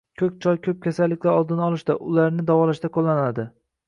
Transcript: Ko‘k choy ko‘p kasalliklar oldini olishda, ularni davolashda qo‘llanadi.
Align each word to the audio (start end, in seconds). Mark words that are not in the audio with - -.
Ko‘k 0.19 0.37
choy 0.43 0.55
ko‘p 0.67 0.77
kasalliklar 0.85 1.37
oldini 1.41 1.63
olishda, 1.65 1.97
ularni 2.13 2.47
davolashda 2.47 2.91
qo‘llanadi. 2.97 3.47